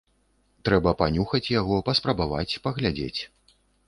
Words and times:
Трэба 0.69 0.93
панюхаць 1.01 1.43
яго, 1.59 1.77
паспрабаваць, 1.89 2.59
паглядзець. 2.65 3.21